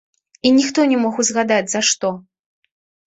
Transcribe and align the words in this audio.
І 0.47 0.51
ніхто 0.55 0.85
не 0.93 0.97
мог 1.03 1.21
узгадаць, 1.23 1.69
за 1.75 1.81
што. 1.91 2.13